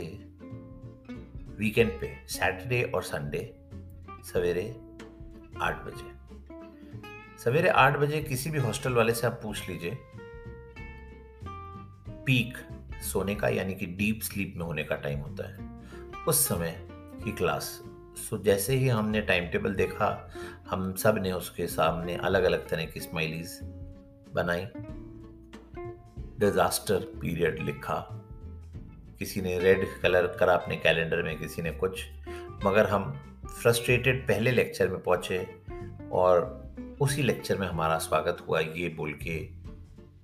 वीकेंड 1.58 1.92
पे 2.02 2.08
सैटरडे 2.28 2.82
और 2.86 3.04
संडे 3.04 3.42
सवेरे 4.24 4.66
आठ 5.62 5.84
बजे। 5.86 6.14
सवेरे 7.44 7.70
आठ 7.70 7.98
बजे 7.98 8.22
किसी 8.22 8.50
भी 8.50 8.60
हॉस्टल 8.60 8.94
वाले 8.94 9.14
से 9.14 9.28
आप 9.28 9.40
पूछ 9.44 9.70
लीजिए 9.70 9.98
पीक 12.25 12.58
सोने 13.04 13.36
का, 13.36 13.48
यानी 13.48 13.75
कि 13.75 13.86
डीप 13.86 14.22
स्लीप 14.24 14.54
में 14.58 14.66
होने 14.66 14.84
का 14.84 14.96
टाइम 14.96 15.20
होता 15.20 15.50
है। 15.50 16.24
उस 16.28 16.48
समय 16.48 16.75
की 17.24 17.32
क्लास 17.32 17.82
सो 18.20 18.38
जैसे 18.38 18.75
ही 18.75 18.88
हमने 18.88 19.22
टाइम 19.22 19.50
टेबल 19.52 19.74
देखा, 19.74 20.32
हम 20.70 20.94
सबने 20.96 21.32
उसके 21.32 21.68
सामने 21.68 22.16
अलग 22.16 22.44
अलग 22.44 22.68
तरह 22.68 22.86
की 22.86 23.00
स्माइलीज 23.00 23.60
बनाई। 24.34 24.66
डिजास्टर 26.39 27.18
पीरियड 27.22 27.60
लिखा। 27.60 28.08
किसी 29.20 29.42
ने 29.42 29.60
रेड 29.60 30.01
कलर 30.01 30.27
करा 30.27 30.54
अपने 30.54 30.75
कैलेंडर 30.75 31.24
में, 31.24 31.39
किसी 31.39 31.62
ने 31.62 31.72
कुछ। 31.72 32.06
मगर 32.65 32.88
हम 32.88 33.22
फ्रस्ट्रेटेड 33.62 34.27
पहले 34.27 34.51
लेक्चर 34.51 34.89
में 34.89 35.00
पहुँचे 35.00 35.48
और 36.12 36.65
उसी 37.01 37.24
लेक्चर 37.24 37.58
में 37.58 37.68
हमारा 37.68 37.98
स्वागत 37.98 38.38
हुआ 38.48 38.60
ये 38.60 38.89
बोल 38.89 39.13
के 39.13 39.50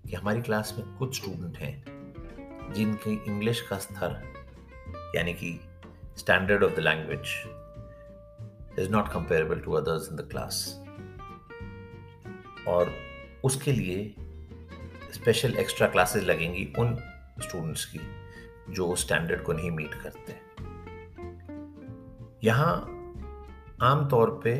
कि 0.10 0.16
हमारी 0.16 0.42
क्लास 0.42 0.76
में 0.78 0.98
कुछ 0.98 1.22
स्टूडेंट 1.22 1.58
हैं 1.58 1.84
जिनके 2.74 3.12
इंग्लिश 3.12 3.62
का 3.62 3.78
स्तर, 3.78 4.24
यानी 5.16 5.34
कि 5.34 5.60
standard 6.18 6.64
of 6.64 6.76
the 6.76 6.80
language 6.80 7.22
is 8.80 8.90
not 8.90 9.08
comparable 9.08 9.60
to 9.60 9.72
others 9.72 10.08
in 10.12 10.18
the 10.18 10.22
class 10.22 10.84
और 12.68 12.94
उसके 13.44 13.72
लिए 13.72 14.16
स्पेशल 15.14 15.56
एक्स्ट्रा 15.56 15.88
क्लासेस 15.88 16.24
लगेंगी 16.24 16.74
उन 16.80 16.96
स्टूडेंट्स 17.42 17.86
की, 17.86 18.00
जो 18.70 18.96
स्टैंडर्ड 18.96 19.42
को 19.44 19.54
नहीं 19.54 19.72
मीट 19.72 19.94
करते। 19.94 20.36
यहाँ 22.44 22.74
आमतौर 23.82 24.40
पे 24.46 24.52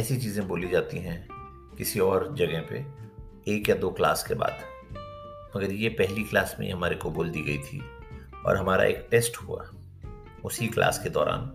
ऐसी 0.00 0.16
चीज़ें 0.16 0.46
बोली 0.48 0.68
जाती 0.68 0.98
हैं 0.98 1.26
किसी 1.78 2.00
और 2.00 2.34
जगह 2.36 2.60
पे, 2.60 2.84
एक 3.52 3.68
या 3.68 3.74
दो 3.74 3.90
क्लास 3.90 4.24
के 4.28 4.34
बाद। 4.34 4.60
मगर 5.56 5.72
ये 5.72 5.88
पहली 5.88 6.24
क्लास 6.24 6.56
में 6.60 6.66
ही 6.66 6.72
हमारे 6.72 6.96
को 6.96 7.10
बोल 7.10 7.30
दी 7.30 7.42
गई 7.42 7.58
थी 7.58 7.82
और 8.46 8.56
हमारा 8.56 8.84
एक 8.84 9.06
टेस्ट 9.10 9.36
हुआ 9.36 9.70
उसी 10.44 10.66
क्लास 10.66 10.98
के 11.02 11.10
दौरान, 11.10 11.50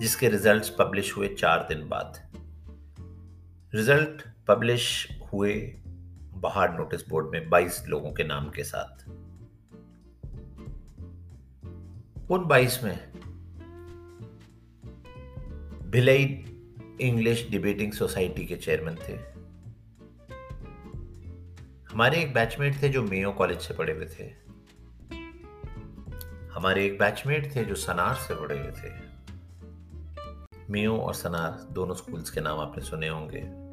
जिसके 0.00 0.28
रिजल्ट्स 0.28 0.70
पब्लिश 0.70 1.16
हुए 1.16 1.28
चार 1.28 1.66
दिन 1.68 1.88
बाद। 1.88 2.18
रिज़ल्ट 3.74 4.22
पब्लिश 4.48 5.08
हुए 5.32 5.54
बाहर 6.40 6.72
नोटिस 6.72 7.08
बोर्ड 7.08 7.26
में 7.26 7.50
22 7.50 7.84
लोगों 7.88 8.12
के 8.12 8.24
नाम 8.24 8.50
के 8.50 8.64
साथ। 8.64 9.08
उन 12.30 12.44
22 12.46 12.84
में 12.84 13.12
भिलई 15.90 16.24
इंग्लिश 17.00 17.48
डिबेटिंग 17.50 17.92
सोसाइटी 17.92 18.46
के 18.46 18.56
चेयरमैन 18.56 18.94
थे। 18.94 19.36
हमारे 21.92 22.18
एक 22.18 22.34
बैचमेट 22.34 22.82
थे 22.82 22.88
जो 22.88 23.02
मेयो 23.02 23.32
कॉलेज 23.32 23.60
से 23.60 23.74
पढ़े 23.74 23.92
हुए 23.92 24.06
थे। 24.06 24.46
हमारे 26.52 26.86
एक 26.86 26.98
बैचमेट 26.98 27.56
थे 27.56 27.64
जो 27.64 27.74
सनार 27.74 28.14
से 28.14 28.34
पढ़े 28.34 28.58
हुए 28.58 28.70
थे। 28.70 29.06
मेयो 30.70 30.96
और 30.96 31.14
सनार 31.14 31.72
दोनों 31.72 31.94
स्कूल्स 31.94 32.30
के 32.30 32.40
नाम 32.40 32.58
आपने 32.58 32.84
सुने 32.84 33.08
होंगे। 33.08 33.65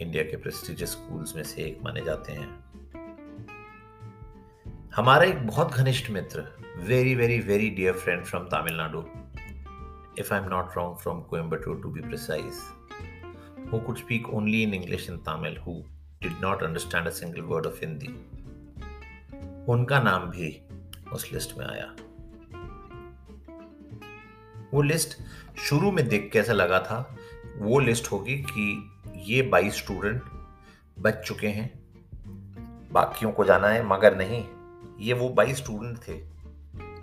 इंडिया 0.00 0.22
के 0.22 0.36
प्रेस्टिजियस 0.36 0.90
स्कूल्स 0.90 1.36
में 1.36 1.42
से 1.42 1.62
एक 1.62 1.80
माने 1.82 2.00
जाते 2.00 2.32
हैं। 2.32 2.64
हमारा 4.96 5.24
एक 5.24 5.46
बहुत 5.46 5.72
घनिष्ठ 5.72 6.10
मित्र 6.10 6.48
very 6.76 7.14
very 7.14 7.38
very 7.38 7.70
dear 7.70 7.92
friend 7.92 8.24
from 8.24 8.44
Tamil Nadu 8.44 9.04
if 10.18 10.34
I 10.34 10.40
am 10.40 10.48
not 10.48 10.76
wrong 10.76 10.96
from 10.96 11.20
Coimbatore 11.22 11.80
to 11.82 11.88
be 11.88 12.00
precise 12.00 12.52
who 13.72 13.78
could 13.78 13.96
speak 13.98 14.28
only 14.28 14.62
in 14.62 14.74
English 14.74 15.10
in 15.10 15.16
Tamil 15.16 15.56
who 15.56 15.82
did 16.22 16.32
not 16.40 16.62
understand 16.62 17.06
a 17.06 17.10
single 17.10 17.40
word 17.40 17.66
of 17.66 17.80
Hindi 17.80 18.08
उनका 19.72 20.02
नाम 20.02 20.22
भी 20.22 20.62
उस 21.12 21.32
list 21.32 21.58
में 21.58 21.66
आया। 21.66 21.94
वो 24.74 24.82
list 24.82 25.18
शुरू 25.58 25.92
में 25.92 26.08
देख 26.08 26.36
ऐसा 26.36 26.52
लगा 26.52 26.78
था, 26.78 27.16
वो 27.58 27.78
लिस्ट 27.78 28.12
होगी 28.12 28.36
कि 28.36 28.90
ये 29.22 29.42
22 29.42 29.76
स्टूडेंट 29.76 30.22
बच 30.98 31.14
चुके 31.14 31.46
हैं। 31.46 31.82
बाकियों 32.92 33.32
को 33.32 33.44
जाना 33.44 33.68
है, 33.68 33.86
मगर 33.86 34.16
नहीं, 34.16 34.44
ये 34.98 35.14
वो 35.14 35.28
22 35.28 35.56
स्टूडेंट 35.56 35.98
थे 35.98 36.32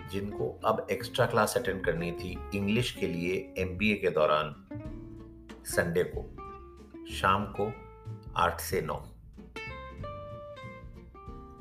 जिनको 0.08 0.60
अब 0.64 0.86
एक्स्ट्रा 0.90 1.26
क्लास 1.26 1.56
अटेंड 1.56 1.84
करनी 1.84 2.12
थी 2.12 2.38
इंग्लिश 2.54 2.90
के 2.92 3.06
लिए 3.06 3.54
एमबीए 3.58 3.94
के 3.94 4.10
दौरान 4.10 4.66
संडे 5.64 6.12
को, 6.16 6.36
शाम 7.14 7.44
को 7.44 7.72
आठ 8.36 8.60
से 8.60 8.82
नौ। 8.82 8.94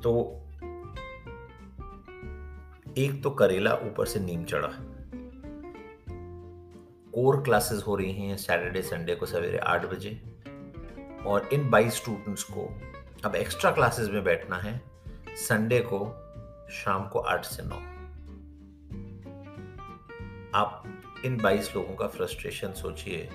तो 0.04 0.42
एक 2.98 3.24
तो 3.24 3.30
करेला 3.30 3.74
ऊपर 3.74 4.06
से 4.06 4.20
नीम 4.20 4.44
चढ़ा। 4.44 4.70
कोर 7.14 7.44
क्लासेस 7.44 7.84
हो 7.88 7.96
रही 7.96 8.14
हैं 8.14 8.38
सैटरडे 8.38 8.82
संडे 8.82 9.16
को 9.16 9.26
सवेरे 9.26 9.58
आठ 9.58 9.86
बजे। 9.86 10.29
और 11.26 11.50
इन 11.54 11.70
बाईस 11.70 11.94
स्टूडेंट्स 11.94 12.44
को 12.44 12.70
अब 13.26 13.36
एक्स्ट्रा 13.36 13.72
क्लासेस 13.72 14.10
में 14.10 14.24
बैठना 14.24 14.58
है 14.58 14.82
संडे 15.30 15.80
को, 15.80 16.00
शाम 16.72 17.08
को 17.08 17.20
आठ 17.20 17.46
से 17.46 17.64
नौ। 17.64 17.76
आप 20.56 20.84
इन 21.26 21.38
22 21.38 21.76
लोगों 21.76 21.96
का 21.96 22.08
फ्रस्ट्रेशन 22.08 22.74
सोचिए, 22.74 23.30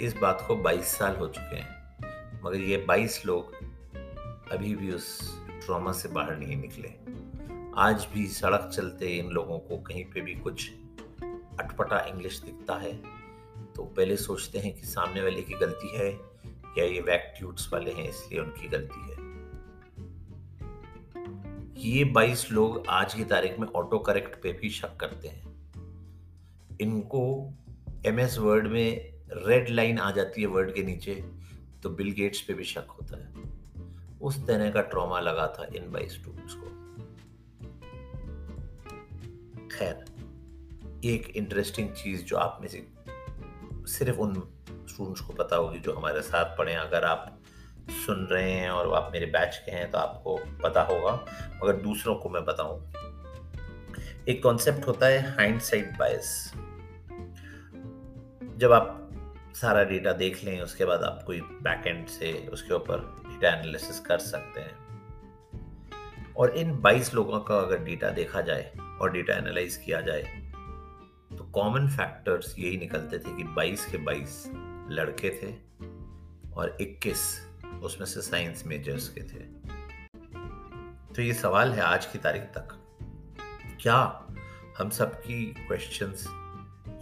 इस 0.00 0.16
बात 0.16 0.44
को 0.48 0.56
22 0.56 0.84
साल 0.84 1.16
हो 1.16 1.28
चुके 1.28 1.56
हैं, 1.56 2.40
मगर 2.44 2.56
ये 2.56 2.84
22 2.88 3.26
लोग 3.26 3.54
अभी 4.52 4.74
भी 4.76 4.92
उस 4.92 5.38
ट्रॉमा 5.66 5.92
से 5.92 6.08
बाहर 6.08 6.36
नहीं 6.36 6.56
निकले। 6.56 6.88
आज 7.76 8.06
भी 8.14 8.26
सड़क 8.26 8.70
चलते 8.74 9.06
इन 9.06 9.30
लोगों 9.30 9.58
को 9.58 9.78
कहीं 9.78 10.04
पे 10.04 10.20
भी 10.20 10.34
कुछ 10.34 10.70
अटपटा 11.60 12.00
इंग्लिश 12.00 12.38
दिखता 12.38 12.74
है 12.74 12.92
तो 13.72 13.84
पहले 13.84 14.16
सोचते 14.16 14.58
हैं 14.58 14.74
कि 14.74 14.86
सामने 14.86 15.22
वाले 15.22 15.42
की 15.42 15.54
गलती 15.54 15.96
है 15.96 16.31
या 16.78 16.84
ये 16.84 17.00
वैक्ट्यूट्स 17.00 17.72
वाले 17.72 17.90
हैं, 17.90 18.08
इसलिए 18.08 18.40
उनकी 18.40 18.68
गलती 18.68 19.00
है। 19.02 19.32
ये 21.76 22.04
22 22.04 22.52
लोग 22.52 22.86
आज 22.88 23.14
की 23.14 23.24
तारीख 23.24 23.58
में 23.58 23.68
ऑटो 23.68 23.98
करेक्ट 23.98 24.42
पे 24.42 24.52
भी 24.52 24.70
शक 24.70 24.96
करते 24.96 25.28
हैं। 25.28 25.70
इनको 26.80 27.52
एम 28.06 28.20
एस 28.20 28.38
वर्ड 28.38 28.66
में 28.66 29.14
रेड 29.32 29.68
लाइन 29.68 29.98
आ 29.98 30.10
जाती 30.10 30.40
है 30.40 30.46
वर्ड 30.46 30.74
के 30.74 30.82
नीचे 30.82 31.14
तो 31.82 31.90
बिल 31.90 32.10
गेट्स 32.12 32.40
पे 32.40 32.54
भी 32.54 32.64
शक 32.64 32.86
होता 32.90 33.16
है। 33.16 33.32
उस 34.20 34.46
तरह 34.46 34.70
का 34.70 34.80
ट्रॉमा 34.80 35.20
लगा 35.20 35.46
था 35.46 35.66
इन 35.76 35.92
बाई 35.92 36.08
स्टूडेंट्स 36.08 36.54
को। 36.54 36.66
खैर, 39.68 40.04
एक 41.04 41.36
इंटरेस्टिंग 41.36 41.88
चीज़ 41.88 42.24
जो 42.24 42.36
आप 42.36 42.58
में 42.60 42.68
से, 42.68 42.86
सिर्फ़ 43.92 44.18
उन 44.18 44.36
स्टूडेंट्स 44.92 45.20
को 45.20 45.32
पता 45.32 45.56
होगी 45.56 45.78
जो 45.78 45.92
हमारे 45.92 46.22
साथ 46.22 46.56
पढ़े 46.58 46.74
अगर 46.74 47.04
आप 47.04 47.38
सुन 48.06 48.26
रहे 48.26 48.50
हैं 48.50 48.70
और 48.70 48.94
आप 48.94 49.10
मेरे 49.12 49.26
बैच 49.26 49.62
के 49.66 49.72
हैं 49.72 49.90
तो 49.90 49.98
आपको 49.98 50.36
पता 50.62 50.82
होगा। 50.82 51.12
मगर 51.64 51.76
दूसरों 51.76 52.14
को 52.14 52.28
मैं 52.28 52.44
बताऊँ। 52.44 52.92
एक 54.28 54.42
कॉन्सेप्ट 54.42 54.86
होता 54.86 55.06
है 55.06 55.36
हाइंड 55.36 55.60
साइड 55.60 55.96
बायस 55.98 56.52
जब 58.56 58.72
आप 58.72 58.98
सारा 59.54 59.82
डेटा 59.84 60.12
देख 60.12 60.44
लें, 60.44 60.60
उसके 60.60 60.84
बाद 60.84 61.02
आप 61.02 61.22
कोई 61.26 61.40
बैकएंड 61.40 62.06
से 62.08 62.32
उसके 62.52 62.74
ऊपर 62.74 62.98
डेटा 63.26 63.48
एनालिसिस 63.48 64.00
कर 64.00 64.18
सकते 64.18 64.60
हैं। 64.60 64.74
और 66.36 66.56
इन 66.56 66.76
22 66.76 67.14
लोगों 67.14 67.40
का 67.40 67.58
अगर 67.58 67.84
डेटा 67.84 68.10
देखा 68.10 68.40
जाए 68.40 68.72
और 69.00 69.12
डेटा 69.12 69.34
एनालाइज 69.34 69.76
किया 69.76 70.00
जाए 70.00 70.22
तो 71.38 71.44
कॉमन 71.44 71.88
फैक्टर्स 71.88 72.54
यही 72.58 72.76
निकलते 72.76 73.18
थे 73.18 73.36
कि 73.36 73.44
22 73.54 73.84
के 73.84 73.98
22 73.98 74.42
लड़के 74.92 75.30
थे 75.30 75.52
और 76.52 76.76
21 76.80 77.48
उसमें 77.82 78.06
से 78.06 78.22
साइंस 78.22 78.66
मेजर्स 78.66 79.08
के 79.08 79.20
थे। 79.20 79.62
तो 81.14 81.22
ये 81.22 81.32
सवाल 81.32 81.72
है 81.72 81.80
आज 81.80 82.06
की 82.06 82.18
तारीख 82.18 82.42
तक। 82.42 82.78
क्या 83.80 84.26
हम 84.78 84.90
सबकी 84.90 85.44
क्वेश्चंस 85.46 86.24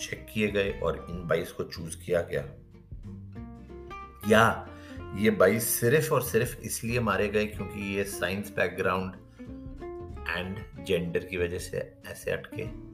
चेक 0.01 0.27
किए 0.35 0.49
गए 0.49 0.81
और 0.83 1.07
इन 1.11 1.27
बाईस 1.27 1.53
को 1.53 1.65
चूज़ 1.65 2.05
किया 2.05 2.23
गया? 2.23 2.43
या 4.29 4.69
ये 5.17 5.31
बाईस 5.31 5.69
सिर्फ़ 5.69 6.15
और 6.15 6.23
सिर्फ़ 6.23 6.61
इसलिए 6.61 7.01
मारे 7.01 7.29
गए 7.29 7.47
क्योंकि 7.47 7.97
ये 7.97 8.05
साइंस 8.05 8.53
बैकग्राउंड 8.57 9.15
एंड 10.29 10.85
जेंडर 10.85 11.25
की 11.25 11.37
वजह 11.37 11.59
से 11.59 11.99
ऐसे 12.07 12.31
अटके? 12.31 12.91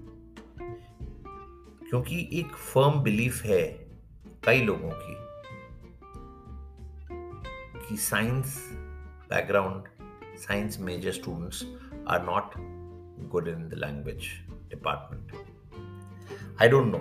क्योंकि 1.89 2.29
एक 2.33 2.47
फर्म 2.47 3.03
बिलीफ 3.03 3.43
है 3.45 3.86
कई 4.47 4.63
लोगों 4.63 4.91
की, 4.95 5.15
कि 7.89 7.97
science 7.97 8.59
background 9.31 9.85
science 10.39 10.79
major 10.81 11.13
students 11.13 11.63
are 12.09 12.23
not 12.23 12.53
good 13.31 13.49
in 13.49 13.69
the 13.69 13.75
language 13.75 14.29
department 14.71 15.33
I 16.63 16.69
don't 16.69 16.87
know 16.87 17.01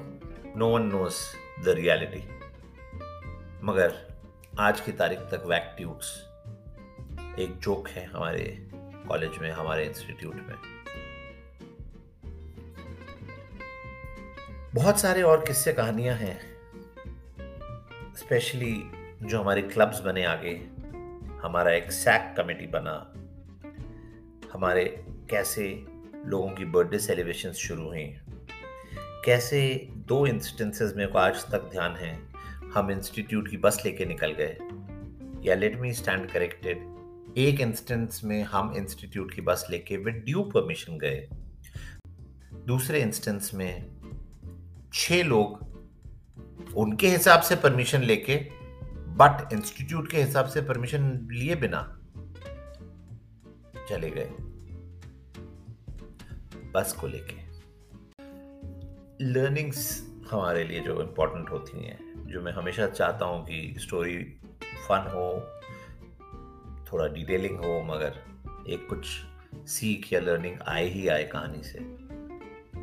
no 0.57 0.69
one 0.69 0.81
knows 0.81 1.19
the 1.65 1.69
reality 1.69 2.23
मगर 3.63 4.17
आज 4.59 4.81
की 4.81 4.91
तारीख 4.91 5.19
तक 5.19 5.43
वैक्ट्यूट्स 5.45 6.11
एक 7.39 7.59
जोक 7.59 7.87
है 7.87 8.05
हमारे 8.05 8.67
कॉलेज 9.07 9.37
में, 9.37 9.51
हमारे 9.51 9.85
इंस्टीट्यूट 9.85 10.35
में। 10.35 10.55
बहुत 14.75 14.99
सारे 14.99 15.21
और 15.21 15.45
किस्से 15.45 15.73
कहानियाँ 15.73 16.15
हैं। 16.15 16.54
स्पेशली 18.25 18.91
जो 19.23 19.39
हमारे 19.39 19.61
क्लब्स 19.61 19.99
बने 19.99 20.23
आगे, 20.25 20.51
हमारा 21.41 21.71
एक 21.71 21.91
सैक 21.91 22.33
कमेटी 22.37 22.67
बना, 22.67 22.93
हमारे 24.53 24.85
कैसे 25.29 25.85
लोगों 26.25 26.49
की 26.49 26.65
बर्थडे 26.65 26.99
सेलिब्रेशन 26.99 27.51
शुरू 27.51 27.83
हुई, 27.83 28.05
कैसे 29.25 29.89
दो 30.07 30.25
इंस्टेंसेस 30.27 30.93
मेरे 30.97 31.11
को 31.11 31.17
आज 31.17 31.43
तक 31.51 31.69
ध्यान 31.71 31.95
है, 31.95 32.13
हम 32.73 32.91
इंस्टीट्यूट 32.91 33.49
की 33.49 33.57
बस 33.57 33.81
लेके 33.85 34.05
निकल 34.05 34.31
गए, 34.31 34.57
या 35.43 35.55
लेट 35.55 35.79
मी 35.79 35.93
स्टैंड 35.93 36.29
करेक्टेड 36.31 37.37
एक 37.37 37.61
इंस्टेंस 37.61 38.21
में 38.23 38.43
हम 38.43 38.73
इंस्टीट्यूट 38.77 39.33
की 39.33 39.41
बस 39.41 39.67
लेके 39.71 39.97
विद 39.97 40.15
ड्यू 40.15 40.43
परमिशन 40.55 40.97
गए, 40.97 41.27
दूसरे 42.65 43.01
इंस्टेंस 43.01 43.51
में 43.53 43.85
छह 44.93 45.23
लोग 45.23 45.74
उनके 46.77 47.07
हिसाब 47.07 47.41
से 47.41 47.55
परमिशन 47.55 48.01
लेके 48.01 48.35
बट 49.07 49.53
इंस्टीट्यूट 49.53 50.11
के 50.11 50.21
हिसाब 50.21 50.45
से 50.45 50.61
परमिशन 50.61 51.27
लिए 51.31 51.55
बिना 51.55 52.01
चले 53.89 54.09
गए। 54.09 54.29
बस 56.71 56.97
को 57.01 57.07
लेके। 57.07 57.45
लर्निंग्स 59.25 60.11
हमारे 60.31 60.63
लिए 60.63 60.79
जो 60.79 61.01
इम्पोर्टेंट 61.01 61.49
होती 61.49 61.85
हैं, 61.85 62.27
जो 62.27 62.41
मैं 62.41 62.51
हमेशा 62.51 62.87
चाहता 62.87 63.25
हूँ 63.25 63.45
कि 63.45 63.75
स्टोरी 63.77 64.17
फन 64.63 65.11
हो, 65.13 65.39
थोड़ा 66.91 67.07
डिटेलिंग 67.07 67.57
हो, 67.57 67.83
मगर 67.83 68.23
एक 68.69 68.87
कुछ 68.89 69.07
सीख 69.67 70.13
या 70.13 70.19
लर्निंग 70.19 70.55
आए 70.67 70.85
ही 70.85 71.07
आए 71.07 71.23
कहानी 71.23 71.63
से। 71.63 71.79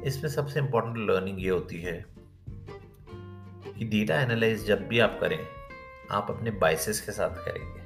इसमें 0.08 0.30
सबसे 0.30 0.60
इम्पोर्टेंट 0.60 1.10
लर्निंग 1.10 1.42
ये 1.42 1.50
होती 1.50 1.80
है 1.80 2.11
कि 3.82 3.88
डेटा 3.88 4.20
एनालाइज 4.20 4.66
जब 4.66 4.88
भी 4.88 4.98
आप 4.98 5.18
करें, 5.20 5.48
आप 6.10 6.26
अपने 6.30 6.50
बाइसेस 6.50 7.00
के 7.00 7.12
साथ 7.12 7.30
करेंगे। 7.30 7.80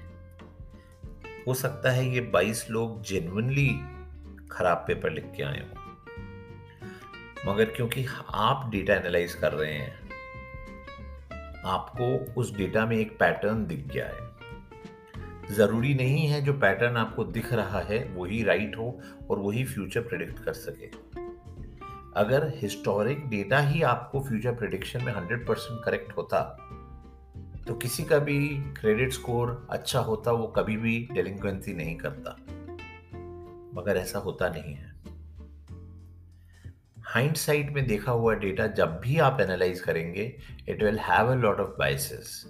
हो 1.46 1.54
सकता 1.54 1.90
है 1.90 2.08
ये 2.08 2.20
22 2.20 2.70
लोग 2.70 3.02
जेनुअनली 3.02 3.68
खराब 4.50 4.84
पेपर 4.86 5.10
लिख 5.10 5.32
के 5.36 5.42
आए 5.42 5.60
हों। 5.60 5.84
मगर 7.46 7.64
क्योंकि 7.64 8.06
आप 8.30 8.70
डेटा 8.70 8.94
एनालाइज 8.94 9.34
कर 9.34 9.52
रहे 9.52 9.72
हैं, 9.72 10.10
आपको 11.64 12.34
उस 12.40 12.56
डेटा 12.56 12.86
में 12.86 12.96
एक 12.96 13.18
पैटर्न 13.18 13.66
दिख 13.66 13.86
गया 13.86 14.06
है। 14.06 14.36
ज़रूरी 15.54 15.94
नहीं 15.94 16.26
है 16.26 16.42
जो 16.42 16.52
पैटर्न 16.52 16.96
आपको 16.96 17.24
दिख 17.24 17.52
रहा 17.52 17.80
है, 17.80 18.04
वही 18.08 18.42
राइट 18.42 18.76
हो 18.76 19.00
और 19.30 19.38
वही 19.38 19.64
फ्यूचर 19.64 20.00
प्रिडिक्ट 20.00 20.44
कर 20.44 20.52
सके। 20.52 21.05
अगर 22.16 22.52
हिस्टोरिक 22.56 23.28
डेटा 23.28 23.58
ही 23.58 23.82
आपको 23.82 24.20
फ्यूचर 24.20 24.54
प्रिडिक्शन 24.54 25.04
में 25.04 25.12
100 25.12 25.48
परसेंट 25.48 25.84
करेक्ट 25.84 26.16
होता 26.16 26.42
तो 27.68 27.74
किसी 27.74 28.04
का 28.04 28.18
भी 28.18 28.48
क्रेडिट 28.48 29.12
स्कोर 29.12 29.66
अच्छा 29.70 30.00
होता, 30.00 30.32
वो 30.32 30.46
कभी 30.46 30.76
भी 30.76 31.08
डेलिंक्वेंसी 31.12 31.74
नहीं 31.74 31.96
करता। 31.96 32.36
मगर 33.80 33.96
ऐसा 33.96 34.18
होता 34.18 34.48
नहीं 34.48 34.74
है। 34.74 34.94
हाइंड 36.98 37.34
साइड 37.34 37.74
में 37.74 37.86
देखा 37.86 38.12
हुआ 38.12 38.34
डेटा 38.34 38.66
जब 38.66 39.00
भी 39.00 39.18
आप 39.18 39.40
एनालाइज 39.40 39.80
करेंगे 39.80 40.38
it 40.68 40.82
will 40.82 40.98
have 40.98 41.26
a 41.26 41.34
lot 41.34 41.60
of 41.60 41.78
biases 41.78 42.46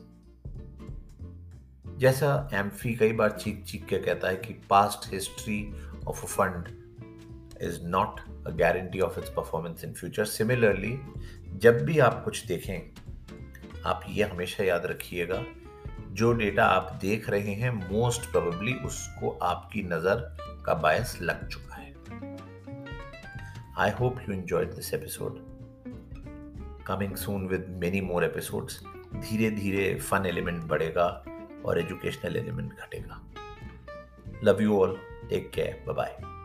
जैसा 1.96 2.50
एम्फी 2.54 2.94
कई 2.94 3.12
बार 3.12 3.30
चीख 3.30 3.64
चीख 3.64 3.86
के 3.86 3.98
कहता 3.98 4.28
है 4.28 4.36
कि 4.36 4.52
past 4.52 5.12
history 5.12 5.74
of 6.08 6.22
a 6.22 6.26
fund 6.26 6.68
is 7.62 7.82
not 7.82 8.20
guarantee 8.50 9.00
of 9.00 9.18
its 9.18 9.30
performance 9.30 9.84
in 9.84 9.92
future 9.92 10.24
similarly 10.24 10.98
जब 11.58 11.84
भी 11.84 11.98
आप 11.98 12.22
कुछ 12.24 12.44
देखें, 12.46 12.90
आप 13.86 14.04
ये 14.08 14.24
हमेशा 14.24 14.64
याद 14.64 14.86
रखिएगा, 14.86 15.42
जो 16.12 16.32
डेटा 16.32 16.64
आप 16.64 16.98
देख 17.00 17.30
रहे 17.30 17.54
हैं 17.54 17.70
मोस्ट 17.70 18.30
प्रोबेबली 18.30 18.74
उसको 18.86 19.30
आपकी 19.42 19.82
नज़र 19.82 20.36
का 20.66 20.74
बायस 20.74 21.18
लग 21.22 21.48
चुका 21.48 21.74
है। 21.74 21.94
I 23.78 23.90
hope 24.00 24.20
you 24.26 24.34
enjoyed 24.34 24.70
this 24.76 24.92
episode. 24.92 25.40
Coming 26.84 27.16
soon 27.16 27.48
with 27.50 27.66
many 27.82 28.00
more 28.10 28.22
episodes. 28.28 28.78
धीरे 29.16 29.50
धीरे 29.50 29.94
फन 30.00 30.26
एलिमेंट 30.26 30.64
बढ़ेगा 30.64 31.06
और 31.66 31.78
एजुकेशनल 31.80 32.36
एलिमेंट 32.36 32.72
घटेगा। 32.72 33.20
Love 34.44 34.62
you 34.62 34.80
all 34.80 34.96
take 35.30 35.50
care 35.54 35.84
bye 35.86 35.94
bye 35.94 36.35